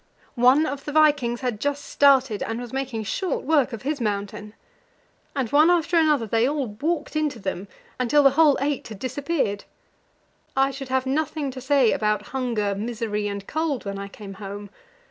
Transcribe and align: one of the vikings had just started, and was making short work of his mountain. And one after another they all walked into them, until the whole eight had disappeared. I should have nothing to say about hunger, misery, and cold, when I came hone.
one 0.33 0.65
of 0.65 0.83
the 0.85 0.91
vikings 0.91 1.41
had 1.41 1.59
just 1.59 1.85
started, 1.85 2.41
and 2.41 2.59
was 2.59 2.73
making 2.73 3.03
short 3.03 3.43
work 3.43 3.71
of 3.71 3.83
his 3.83 4.01
mountain. 4.01 4.55
And 5.35 5.51
one 5.51 5.69
after 5.69 5.95
another 5.95 6.25
they 6.25 6.47
all 6.49 6.65
walked 6.65 7.15
into 7.15 7.37
them, 7.37 7.67
until 7.99 8.23
the 8.23 8.31
whole 8.31 8.57
eight 8.61 8.87
had 8.87 8.97
disappeared. 8.97 9.63
I 10.57 10.71
should 10.71 10.89
have 10.89 11.05
nothing 11.05 11.51
to 11.51 11.61
say 11.61 11.91
about 11.91 12.29
hunger, 12.29 12.73
misery, 12.73 13.27
and 13.27 13.45
cold, 13.45 13.85
when 13.85 13.99
I 13.99 14.07
came 14.07 14.33
hone. 14.33 14.71